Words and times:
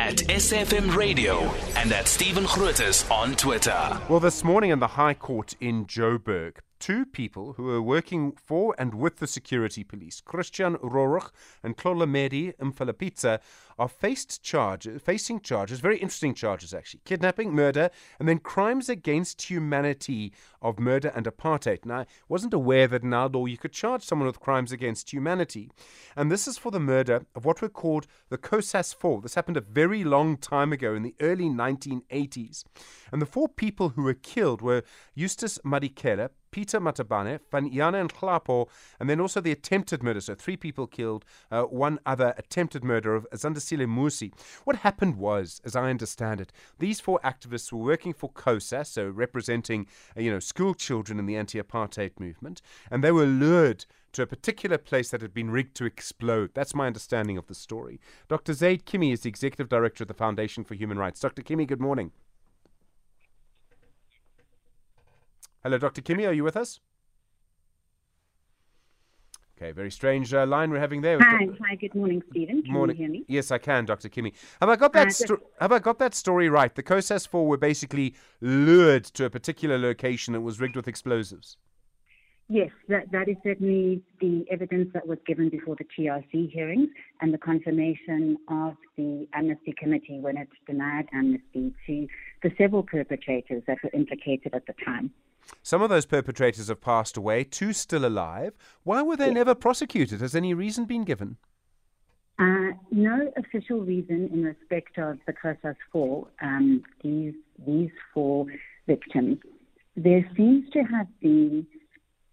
at 0.00 0.16
SAfm 0.16 0.96
Radio 0.96 1.40
and 1.76 1.92
at 1.92 2.08
Stephen 2.08 2.44
Grootes 2.44 3.08
on 3.10 3.34
Twitter. 3.34 4.00
Well, 4.08 4.18
this 4.18 4.42
morning 4.42 4.70
in 4.70 4.78
the 4.78 4.86
High 4.86 5.12
Court 5.12 5.54
in 5.60 5.84
Joburg, 5.84 6.54
two 6.80 7.04
people 7.04 7.52
who 7.52 7.64
were 7.64 7.82
working 7.82 8.32
for 8.32 8.74
and 8.78 8.94
with 8.94 9.18
the 9.18 9.26
security 9.26 9.84
police, 9.84 10.20
Christian 10.20 10.76
Rohrig 10.78 11.30
and 11.62 11.76
Medi 12.10 12.52
Mfalapitsa, 12.52 13.38
are 13.78 13.88
faced 13.88 14.42
charges, 14.42 15.00
facing 15.00 15.40
charges, 15.40 15.80
very 15.80 15.96
interesting 15.98 16.34
charges 16.34 16.74
actually, 16.74 17.00
kidnapping, 17.04 17.52
murder, 17.54 17.90
and 18.18 18.28
then 18.28 18.38
crimes 18.38 18.88
against 18.88 19.42
humanity 19.42 20.32
of 20.60 20.78
murder 20.78 21.12
and 21.14 21.26
apartheid. 21.26 21.84
Now, 21.84 22.00
I 22.00 22.06
wasn't 22.28 22.52
aware 22.52 22.86
that 22.88 23.02
in 23.02 23.14
our 23.14 23.28
law 23.28 23.46
you 23.46 23.56
could 23.56 23.72
charge 23.72 24.02
someone 24.02 24.26
with 24.26 24.40
crimes 24.40 24.72
against 24.72 25.12
humanity. 25.12 25.70
And 26.16 26.30
this 26.30 26.46
is 26.46 26.58
for 26.58 26.70
the 26.70 26.80
murder 26.80 27.24
of 27.34 27.44
what 27.44 27.62
were 27.62 27.68
called 27.68 28.06
the 28.28 28.38
COSAS 28.38 28.94
Four. 28.94 29.22
This 29.22 29.34
happened 29.34 29.56
a 29.56 29.62
very 29.62 30.04
long 30.04 30.36
time 30.36 30.72
ago 30.72 30.94
in 30.94 31.02
the 31.02 31.14
early 31.20 31.48
1980s. 31.48 32.64
And 33.12 33.22
the 33.22 33.26
four 33.26 33.48
people 33.48 33.90
who 33.90 34.02
were 34.02 34.14
killed 34.14 34.60
were 34.60 34.82
Eustice 35.14 35.58
Madikela, 35.64 36.30
Peter 36.50 36.80
Matabane, 36.80 37.40
Fanyana 37.52 38.08
Nhlapo, 38.08 38.68
and 38.98 39.08
then 39.08 39.20
also 39.20 39.40
the 39.40 39.52
attempted 39.52 40.02
murder. 40.02 40.20
So 40.20 40.34
three 40.34 40.56
people 40.56 40.86
killed, 40.86 41.24
uh, 41.50 41.62
one 41.62 41.98
other 42.04 42.34
attempted 42.36 42.84
murder 42.84 43.14
of 43.14 43.26
Zandisile 43.32 43.86
Musi. 43.86 44.32
What 44.64 44.76
happened 44.76 45.16
was, 45.16 45.60
as 45.64 45.76
I 45.76 45.90
understand 45.90 46.40
it, 46.40 46.52
these 46.78 47.00
four 47.00 47.20
activists 47.24 47.72
were 47.72 47.78
working 47.78 48.12
for 48.12 48.30
COSAS, 48.30 48.86
so 48.86 49.08
representing, 49.08 49.86
uh, 50.16 50.20
you 50.20 50.30
know, 50.30 50.40
school 50.40 50.74
children 50.74 51.18
in 51.18 51.26
the 51.26 51.36
anti-apartheid 51.36 52.18
movement, 52.18 52.60
and 52.90 53.02
they 53.02 53.12
were 53.12 53.26
lured 53.26 53.86
to 54.12 54.22
a 54.22 54.26
particular 54.26 54.78
place 54.78 55.10
that 55.10 55.22
had 55.22 55.32
been 55.32 55.50
rigged 55.50 55.76
to 55.76 55.84
explode. 55.84 56.50
That's 56.54 56.74
my 56.74 56.86
understanding 56.86 57.38
of 57.38 57.46
the 57.46 57.54
story. 57.54 58.00
Dr. 58.28 58.52
Zaid 58.52 58.84
Kimmie 58.84 59.12
is 59.12 59.20
the 59.20 59.28
executive 59.28 59.68
director 59.68 60.04
of 60.04 60.08
the 60.08 60.14
Foundation 60.14 60.64
for 60.64 60.74
Human 60.74 60.98
Rights. 60.98 61.20
Dr. 61.20 61.42
Kimmie, 61.42 61.66
good 61.66 61.80
morning. 61.80 62.12
Hello, 65.62 65.76
Dr. 65.76 66.00
Kimmie, 66.00 66.26
are 66.26 66.32
you 66.32 66.42
with 66.42 66.56
us? 66.56 66.80
Okay, 69.58 69.72
very 69.72 69.90
strange 69.90 70.32
uh, 70.32 70.46
line 70.46 70.70
we're 70.70 70.80
having 70.80 71.02
there. 71.02 71.18
Hi, 71.20 71.46
hi. 71.62 71.74
Good 71.74 71.94
morning, 71.94 72.22
Stephen. 72.30 72.62
Can 72.62 72.72
morning. 72.72 72.96
you 72.96 73.02
hear 73.02 73.12
me? 73.12 73.24
Yes, 73.28 73.50
I 73.50 73.58
can, 73.58 73.84
Dr. 73.84 74.08
Kimmie. 74.08 74.32
Have 74.58 74.70
I 74.70 74.76
got 74.76 74.94
that? 74.94 75.08
Uh, 75.08 75.10
sto- 75.10 75.42
have 75.60 75.70
I 75.70 75.78
got 75.78 75.98
that 75.98 76.14
story 76.14 76.48
right? 76.48 76.74
The 76.74 76.82
COSAS 76.82 77.28
four 77.28 77.46
were 77.46 77.58
basically 77.58 78.14
lured 78.40 79.04
to 79.04 79.26
a 79.26 79.30
particular 79.30 79.76
location 79.76 80.32
that 80.32 80.40
was 80.40 80.60
rigged 80.60 80.76
with 80.76 80.88
explosives. 80.88 81.58
Yes, 82.48 82.70
that, 82.88 83.12
that 83.12 83.28
is 83.28 83.36
certainly 83.44 84.02
the 84.20 84.46
evidence 84.50 84.88
that 84.94 85.06
was 85.06 85.18
given 85.26 85.50
before 85.50 85.76
the 85.76 85.84
TRC 85.84 86.50
hearings 86.50 86.88
and 87.20 87.32
the 87.32 87.38
confirmation 87.38 88.38
of 88.48 88.76
the 88.96 89.28
Amnesty 89.34 89.74
Committee 89.78 90.18
when 90.20 90.38
it 90.38 90.48
denied 90.66 91.06
amnesty 91.12 91.72
to 91.86 92.08
the 92.42 92.50
several 92.56 92.82
perpetrators 92.82 93.62
that 93.66 93.76
were 93.84 93.90
implicated 93.92 94.54
at 94.54 94.66
the 94.66 94.74
time. 94.84 95.12
Some 95.62 95.82
of 95.82 95.90
those 95.90 96.06
perpetrators 96.06 96.68
have 96.68 96.80
passed 96.80 97.16
away, 97.16 97.44
two 97.44 97.72
still 97.72 98.04
alive. 98.04 98.54
Why 98.82 99.02
were 99.02 99.16
they 99.16 99.32
never 99.32 99.54
prosecuted? 99.54 100.20
Has 100.20 100.34
any 100.34 100.54
reason 100.54 100.84
been 100.84 101.04
given? 101.04 101.36
Uh, 102.38 102.72
no 102.90 103.30
official 103.36 103.80
reason 103.80 104.30
in 104.32 104.44
respect 104.44 104.96
of 104.96 105.18
the 105.26 105.32
COSAS 105.32 105.76
4, 105.92 106.26
um, 106.40 106.82
these, 107.02 107.34
these 107.66 107.90
four 108.14 108.46
victims. 108.86 109.38
There 109.94 110.26
seems 110.36 110.70
to 110.70 110.82
have 110.84 111.06
been 111.20 111.66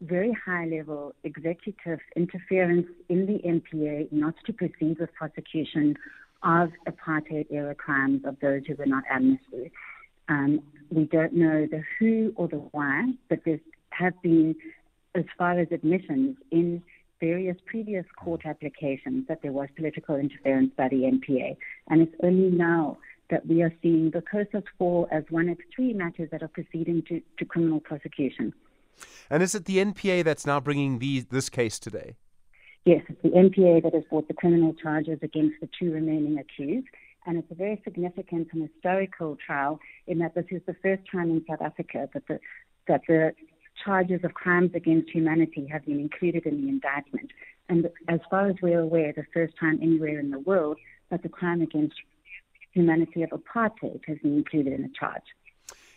very 0.00 0.36
high 0.44 0.66
level 0.66 1.14
executive 1.22 2.00
interference 2.16 2.88
in 3.08 3.26
the 3.26 3.38
NPA 3.48 4.10
not 4.10 4.34
to 4.46 4.52
proceed 4.52 4.98
with 4.98 5.14
prosecution 5.14 5.96
of 6.42 6.70
apartheid 6.88 7.46
era 7.50 7.74
crimes 7.74 8.22
of 8.24 8.36
those 8.40 8.62
who 8.66 8.74
were 8.74 8.86
not 8.86 9.04
amnesty. 9.08 9.70
Um, 10.28 10.60
we 10.90 11.04
don't 11.04 11.32
know 11.32 11.66
the 11.66 11.82
who 11.98 12.32
or 12.36 12.48
the 12.48 12.56
why, 12.56 13.12
but 13.28 13.40
there 13.44 13.60
have 13.90 14.20
been, 14.22 14.54
as 15.14 15.24
far 15.36 15.58
as 15.58 15.68
admissions, 15.70 16.36
in 16.50 16.82
various 17.20 17.56
previous 17.66 18.04
court 18.16 18.42
applications 18.44 19.26
that 19.28 19.42
there 19.42 19.52
was 19.52 19.68
political 19.76 20.16
interference 20.16 20.72
by 20.76 20.88
the 20.88 21.02
NPA. 21.02 21.56
And 21.88 22.02
it's 22.02 22.14
only 22.22 22.50
now 22.50 22.98
that 23.30 23.46
we 23.46 23.62
are 23.62 23.72
seeing 23.80 24.10
the 24.10 24.22
COSAS 24.22 24.64
4 24.76 25.08
as 25.12 25.24
one 25.30 25.48
of 25.48 25.56
three 25.74 25.92
matters 25.92 26.28
that 26.32 26.42
are 26.42 26.48
proceeding 26.48 27.02
to, 27.08 27.22
to 27.38 27.44
criminal 27.44 27.80
prosecution. 27.80 28.52
And 29.30 29.42
is 29.42 29.54
it 29.54 29.64
the 29.64 29.78
NPA 29.78 30.24
that's 30.24 30.44
now 30.44 30.60
bringing 30.60 30.98
these, 30.98 31.26
this 31.26 31.48
case 31.48 31.78
today? 31.78 32.16
Yes, 32.84 33.02
it's 33.08 33.22
the 33.22 33.30
NPA 33.30 33.84
that 33.84 33.94
has 33.94 34.02
brought 34.10 34.26
the 34.26 34.34
criminal 34.34 34.74
charges 34.74 35.18
against 35.22 35.60
the 35.60 35.68
two 35.78 35.92
remaining 35.92 36.38
accused. 36.38 36.88
And 37.26 37.38
it's 37.38 37.50
a 37.50 37.54
very 37.54 37.80
significant 37.84 38.48
and 38.52 38.68
historical 38.68 39.36
trial 39.44 39.80
in 40.06 40.18
that 40.18 40.34
this 40.34 40.46
is 40.50 40.62
the 40.66 40.74
first 40.82 41.02
time 41.10 41.30
in 41.30 41.44
South 41.48 41.62
Africa 41.62 42.08
that 42.14 42.26
the, 42.26 42.40
that 42.88 43.02
the 43.06 43.32
charges 43.84 44.20
of 44.24 44.34
crimes 44.34 44.70
against 44.74 45.10
humanity 45.10 45.66
have 45.70 45.84
been 45.84 46.00
included 46.00 46.46
in 46.46 46.62
the 46.62 46.68
indictment. 46.68 47.30
And 47.68 47.88
as 48.08 48.20
far 48.30 48.48
as 48.48 48.56
we're 48.60 48.80
aware, 48.80 49.12
the 49.12 49.24
first 49.32 49.54
time 49.58 49.78
anywhere 49.80 50.18
in 50.18 50.30
the 50.30 50.40
world 50.40 50.78
that 51.10 51.22
the 51.22 51.28
crime 51.28 51.62
against 51.62 51.94
humanity 52.72 53.22
of 53.22 53.30
apartheid 53.30 54.00
has 54.06 54.18
been 54.18 54.36
included 54.36 54.72
in 54.72 54.84
a 54.84 54.88
charge. 54.98 55.22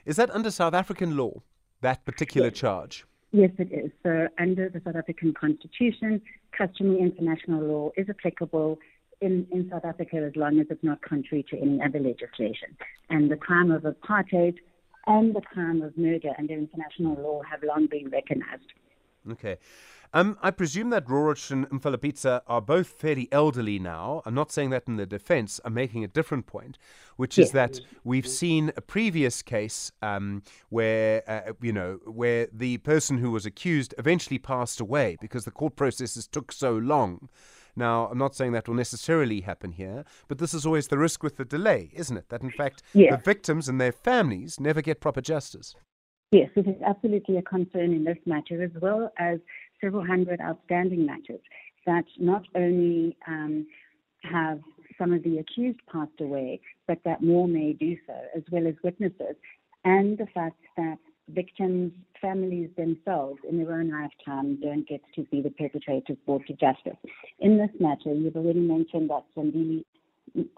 Is 0.06 0.18
that 0.18 0.30
under 0.30 0.52
South 0.52 0.74
African 0.74 1.18
law? 1.18 1.42
that 1.86 2.06
particular 2.06 2.48
yes. 2.48 2.58
charge? 2.58 3.06
Yes, 3.32 3.52
it 3.58 3.72
is. 3.72 3.92
So, 4.04 4.28
under 4.38 4.70
the 4.70 4.82
South 4.86 4.96
African 4.96 5.34
Constitution, 5.34 6.22
customary 6.58 7.00
international 7.00 7.62
law 7.64 7.92
is 7.98 8.08
applicable 8.10 8.80
in, 9.22 9.48
in 9.52 9.70
South 9.70 9.86
Africa 9.86 10.18
as 10.18 10.36
long 10.36 10.60
as 10.60 10.68
it's 10.70 10.84
not 10.84 11.02
contrary 11.02 11.46
to 11.50 11.58
any 11.60 11.82
other 11.82 12.00
legislation. 12.00 12.76
And 13.10 13.32
the 13.32 13.38
crime 13.38 13.72
of 13.72 13.84
apartheid 13.84 14.56
and 15.08 15.36
the 15.36 15.42
crime 15.42 15.82
of 15.82 15.98
murder 15.98 16.32
under 16.38 16.54
international 16.54 17.16
law 17.22 17.42
have 17.50 17.62
long 17.64 17.88
been 17.88 18.10
recognized. 18.10 18.72
Okay. 19.32 19.58
Um, 20.14 20.38
I 20.42 20.52
presume 20.52 20.92
that 20.92 21.08
Rohrig 21.08 21.52
and 21.52 21.70
Mfalapitsa 21.70 22.42
are 22.48 22.62
both 22.62 22.88
fairly 22.88 23.28
elderly 23.34 23.80
now. 23.80 24.22
I'm 24.26 24.34
not 24.34 24.50
saying 24.50 24.70
that 24.70 24.84
in 24.88 24.96
the 24.96 25.06
defense. 25.06 25.60
I'm 25.66 25.74
making 25.74 26.06
a 26.06 26.08
different 26.08 26.46
point, 26.46 26.78
which 27.18 27.38
yes. 27.38 27.48
is 27.48 27.52
that 27.54 27.82
we've 28.06 28.28
seen 28.28 28.72
a 28.78 28.82
previous 28.82 29.42
case 29.42 29.92
um, 30.02 30.44
where, 30.70 31.22
uh, 31.30 31.52
you 31.62 31.74
know, 31.74 32.00
where 32.06 32.48
the 32.54 32.78
person 32.78 33.18
who 33.18 33.32
was 33.32 33.46
accused 33.46 33.94
eventually 33.98 34.38
passed 34.38 34.80
away 34.80 35.18
because 35.20 35.44
the 35.44 35.52
court 35.52 35.76
processes 35.76 36.28
took 36.28 36.54
so 36.54 36.78
long. 36.78 37.28
Now, 37.76 38.08
I'm 38.08 38.18
not 38.18 38.36
saying 38.36 38.54
that 38.54 38.68
will 38.68 38.76
necessarily 38.76 39.42
happen 39.42 39.72
here, 39.72 40.06
but 40.28 40.38
this 40.38 40.54
is 40.54 40.66
always 40.66 40.88
the 40.88 40.98
risk 40.98 41.24
with 41.24 41.38
the 41.38 41.46
delay, 41.46 41.92
isn't 41.94 42.16
it? 42.16 42.30
That 42.30 42.42
in 42.42 42.52
fact, 42.52 42.82
yes. 42.94 43.12
the 43.12 43.24
victims 43.24 43.68
and 43.68 43.80
their 43.82 43.92
families 43.92 44.60
never 44.60 44.82
get 44.82 45.02
proper 45.02 45.22
justice. 45.22 45.76
Yes, 46.32 46.50
it 46.56 46.68
is 46.68 46.82
absolutely 46.86 47.38
a 47.38 47.42
concern 47.42 47.94
in 47.94 48.04
this 48.04 48.18
matter, 48.26 48.64
as 48.64 48.72
well 48.82 49.12
as 49.20 49.40
several 49.82 50.06
hundred 50.06 50.40
outstanding 50.42 51.06
matters 51.06 51.42
that 51.86 52.06
not 52.18 52.44
only 52.56 53.16
um, 53.28 53.68
have 54.24 54.60
some 54.98 55.14
of 55.14 55.24
the 55.24 55.38
accused 55.38 55.80
passed 55.92 56.20
away, 56.20 56.60
but 56.88 57.00
that 57.06 57.22
more 57.22 57.48
may 57.48 57.74
do 57.74 57.96
so, 58.08 58.16
as 58.36 58.44
well 58.52 58.66
as 58.68 58.74
witnesses, 58.84 59.36
and 59.84 60.18
the 60.18 60.28
fact 60.34 60.60
that 60.78 60.98
victims' 61.30 61.92
families 62.22 62.70
themselves 62.78 63.40
in 63.50 63.58
their 63.58 63.74
own 63.74 63.90
lifetime 63.90 64.60
don't 64.62 64.88
get 64.88 65.02
to 65.16 65.26
see 65.32 65.42
the 65.42 65.50
perpetrators 65.50 66.18
brought 66.26 66.46
to 66.48 66.54
justice. 66.54 66.98
In 67.40 67.58
this 67.58 67.72
matter, 67.80 68.14
you've 68.14 68.36
already 68.36 68.60
mentioned 68.60 69.10
that 69.10 69.24
Zandile 69.36 69.84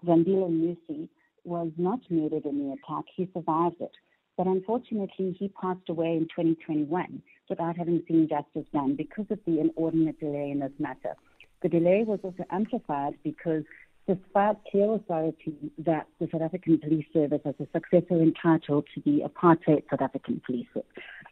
Musi 0.06 1.10
was 1.46 1.72
not 1.78 2.00
murdered 2.10 2.46
in 2.46 2.60
the 2.60 2.74
attack, 2.74 3.06
he 3.16 3.30
survived 3.34 3.80
it. 3.80 3.92
But 4.36 4.48
unfortunately, 4.48 5.36
he 5.40 5.48
passed 5.50 5.90
away 5.90 6.16
in 6.16 6.28
2021 6.28 7.22
without 7.50 7.78
having 7.78 8.04
seen 8.08 8.28
justice 8.30 8.70
done 8.72 8.96
because 8.96 9.26
of 9.32 9.40
the 9.48 9.60
inordinate 9.60 10.20
delay 10.20 10.52
in 10.52 10.60
this 10.60 10.72
matter. 10.78 11.16
The 11.64 11.70
delay 11.70 12.04
was 12.06 12.20
also 12.22 12.44
amplified 12.52 13.16
because 13.24 13.64
despite 14.08 14.58
clear 14.72 14.94
authority 14.94 15.72
that 15.78 16.08
the 16.20 16.30
South 16.32 16.42
African 16.42 16.80
Police 16.80 17.06
Service 17.12 17.42
as 17.46 17.56
a 17.60 17.68
successor 17.74 18.22
entitled 18.22 18.86
to 18.96 19.02
the 19.02 19.24
apartheid 19.28 19.84
South 19.90 20.02
African 20.02 20.42
Police 20.46 20.68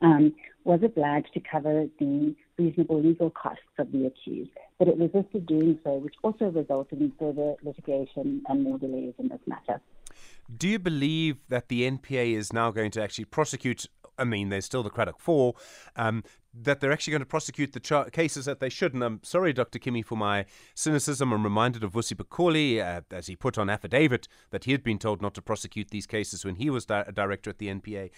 um, 0.01 0.33
was 0.66 0.81
obliged 0.83 1.30
to 1.33 1.39
cover 1.39 1.88
the 2.00 2.36
reasonable 2.57 3.01
legal 3.01 3.30
costs 3.30 3.63
of 3.77 3.92
the 3.92 4.06
accused, 4.06 4.51
but 4.77 4.88
it 4.88 4.98
resisted 4.98 5.45
doing 5.45 5.80
so, 5.83 5.92
which 5.95 6.16
also 6.24 6.45
resulted 6.45 7.00
in 7.00 7.13
further 7.18 7.56
litigation 7.63 8.42
and 8.48 8.63
more 8.63 8.78
delays 8.78 9.13
in 9.19 9.30
this 9.30 9.39
matter. 9.48 9.80
Do 10.56 10.68
you 10.68 10.80
believe 10.80 11.38
that 11.50 11.69
the 11.69 11.89
NPA 11.89 12.36
is 12.36 12.51
now 12.51 12.71
going 12.71 12.92
to 12.92 13.01
actually 13.01 13.25
prosecute? 13.25 13.88
I 14.18 14.24
mean, 14.24 14.50
there's 14.50 14.66
still 14.66 14.84
the 14.84 14.90
Cradock 14.90 15.20
Four. 15.20 15.56
Um, 15.96 16.24
that 16.58 16.80
they're 16.80 16.92
actually 16.92 17.12
going 17.12 17.22
to 17.22 17.26
prosecute 17.26 17.74
the 17.74 17.80
char- 17.80 18.10
cases 18.10 18.46
that 18.46 18.60
they 18.60 18.70
should. 18.70 18.94
And 18.94 19.04
I'm 19.04 19.20
sorry, 19.24 19.52
Dr. 19.52 19.78
Kimmie, 19.80 20.06
for 20.06 20.16
my 20.16 20.46
cynicism. 20.74 21.34
I'm 21.34 21.44
reminded 21.44 21.84
of 21.84 21.94
Vusi 21.94 22.16
Pikoli, 22.16 22.80
uh, 22.80 23.02
as 23.12 23.28
he 23.28 23.36
put 23.36 23.58
on 23.58 23.70
affidavit 23.70 24.28
that 24.52 24.64
he 24.64 24.72
had 24.72 24.84
been 24.84 24.98
told 24.98 25.22
not 25.22 25.34
to 25.36 25.42
prosecute 25.42 25.90
these 25.90 26.08
cases 26.08 26.46
when 26.46 26.56
he 26.56 26.70
was 26.70 26.86
di- 26.86 27.04
a 27.06 27.12
director 27.12 27.50
at 27.50 27.58
the 27.58 27.68
NPA. 27.68 28.10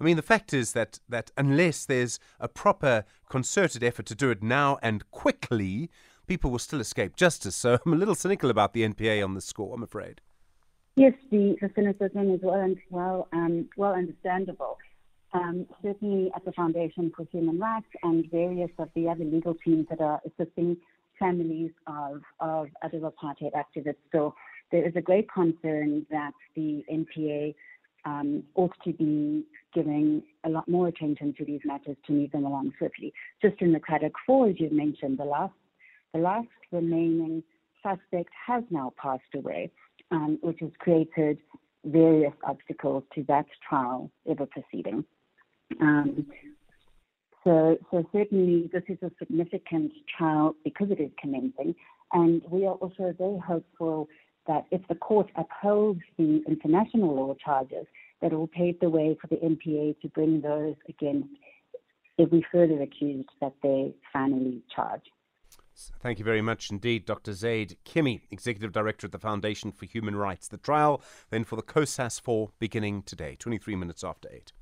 I 0.00 0.04
mean, 0.04 0.16
the 0.16 0.22
fact 0.22 0.52
is 0.52 0.72
that, 0.72 1.00
that 1.08 1.30
unless 1.36 1.86
there's 1.86 2.18
a 2.38 2.48
proper 2.48 3.04
concerted 3.30 3.82
effort 3.82 4.06
to 4.06 4.14
do 4.14 4.30
it 4.30 4.42
now 4.42 4.78
and 4.82 5.10
quickly, 5.10 5.90
people 6.26 6.50
will 6.50 6.58
still 6.58 6.80
escape 6.80 7.16
justice. 7.16 7.56
So 7.56 7.78
I'm 7.86 7.92
a 7.92 7.96
little 7.96 8.14
cynical 8.14 8.50
about 8.50 8.74
the 8.74 8.86
NPA 8.86 9.24
on 9.24 9.34
this 9.34 9.46
score, 9.46 9.74
I'm 9.74 9.82
afraid. 9.82 10.20
Yes, 10.96 11.12
the, 11.30 11.56
the 11.60 11.70
cynicism 11.74 12.30
is 12.30 12.40
well 12.42 12.60
and 12.60 12.78
well 12.88 13.28
um, 13.34 13.68
well 13.76 13.92
understandable. 13.92 14.78
Um, 15.36 15.66
certainly 15.82 16.30
at 16.34 16.46
the 16.46 16.52
Foundation 16.52 17.12
for 17.14 17.26
Human 17.30 17.58
Rights 17.58 17.88
and 18.02 18.24
various 18.30 18.70
of 18.78 18.88
the 18.94 19.06
other 19.06 19.24
legal 19.24 19.54
teams 19.54 19.86
that 19.90 20.00
are 20.00 20.18
assisting 20.24 20.78
families 21.18 21.72
of, 21.86 22.22
of 22.40 22.68
other 22.82 23.00
apartheid 23.00 23.52
activists. 23.52 23.96
So 24.12 24.34
there 24.72 24.88
is 24.88 24.94
a 24.96 25.02
great 25.02 25.30
concern 25.30 26.06
that 26.10 26.32
the 26.54 26.82
NPA 26.90 27.54
um, 28.06 28.44
ought 28.54 28.72
to 28.84 28.94
be 28.94 29.44
giving 29.74 30.22
a 30.44 30.48
lot 30.48 30.66
more 30.68 30.88
attention 30.88 31.34
to 31.36 31.44
these 31.44 31.60
matters 31.66 31.96
to 32.06 32.12
move 32.12 32.30
them 32.30 32.46
along 32.46 32.72
swiftly. 32.78 33.12
Just 33.42 33.60
in 33.60 33.74
the 33.74 33.80
Cradock 33.80 34.12
Four, 34.26 34.48
as 34.48 34.54
you've 34.58 34.72
mentioned, 34.72 35.18
the 35.18 35.24
last 35.24 35.52
the 36.14 36.20
last 36.20 36.48
remaining 36.72 37.42
suspect 37.82 38.30
has 38.46 38.64
now 38.70 38.94
passed 38.96 39.34
away, 39.34 39.70
um, 40.10 40.38
which 40.40 40.60
has 40.60 40.70
created 40.78 41.38
various 41.84 42.32
obstacles 42.44 43.04
to 43.14 43.22
that 43.24 43.44
trial 43.68 44.10
ever 44.26 44.46
proceeding. 44.46 45.04
Um, 45.80 46.26
so, 47.44 47.78
so 47.90 48.04
certainly 48.12 48.68
this 48.72 48.82
is 48.88 48.98
a 49.02 49.10
significant 49.18 49.92
trial 50.16 50.56
because 50.64 50.90
it 50.90 51.00
is 51.00 51.10
commencing, 51.20 51.74
and 52.12 52.42
we 52.50 52.66
are 52.66 52.74
also 52.74 53.14
very 53.16 53.38
hopeful 53.38 54.08
that 54.46 54.66
if 54.70 54.80
the 54.88 54.94
court 54.94 55.30
upholds 55.36 56.00
the 56.18 56.42
international 56.46 57.14
law 57.14 57.34
charges, 57.44 57.86
that 58.20 58.32
it 58.32 58.36
will 58.36 58.46
pave 58.48 58.78
the 58.80 58.88
way 58.88 59.16
for 59.20 59.26
the 59.26 59.36
NPA 59.36 60.00
to 60.00 60.08
bring 60.08 60.40
those 60.40 60.74
against 60.88 61.28
every 62.18 62.44
further 62.50 62.80
accused 62.82 63.28
that 63.40 63.54
they 63.62 63.94
finally 64.12 64.62
charge. 64.74 65.02
Thank 66.00 66.18
you 66.18 66.24
very 66.24 66.40
much 66.40 66.70
indeed, 66.70 67.04
Dr. 67.04 67.34
Zaid 67.34 67.76
Kimmie, 67.84 68.22
Executive 68.30 68.72
Director 68.72 69.06
at 69.06 69.12
the 69.12 69.18
Foundation 69.18 69.70
for 69.72 69.84
Human 69.84 70.16
Rights. 70.16 70.48
The 70.48 70.56
trial 70.56 71.02
then 71.30 71.44
for 71.44 71.56
the 71.56 71.62
COSAS 71.62 72.18
4 72.18 72.50
beginning 72.58 73.02
today, 73.02 73.36
23 73.38 73.76
minutes 73.76 74.02
after 74.02 74.28
8. 74.32 74.52